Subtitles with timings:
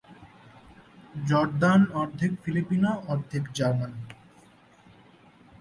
[1.29, 3.93] Jordan অর্ধেক Filipino, অর্ধেক German.